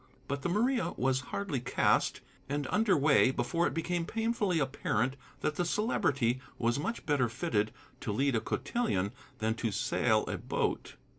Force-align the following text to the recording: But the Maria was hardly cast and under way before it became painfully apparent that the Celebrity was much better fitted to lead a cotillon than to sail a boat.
But 0.27 0.41
the 0.41 0.49
Maria 0.49 0.93
was 0.97 1.19
hardly 1.29 1.59
cast 1.59 2.21
and 2.49 2.65
under 2.71 2.97
way 2.97 3.29
before 3.29 3.67
it 3.67 3.73
became 3.75 4.07
painfully 4.07 4.57
apparent 4.57 5.15
that 5.41 5.57
the 5.57 5.63
Celebrity 5.63 6.41
was 6.57 6.79
much 6.79 7.05
better 7.05 7.29
fitted 7.29 7.71
to 7.99 8.11
lead 8.11 8.35
a 8.35 8.41
cotillon 8.41 9.11
than 9.37 9.53
to 9.53 9.71
sail 9.71 10.25
a 10.25 10.39
boat. 10.39 10.95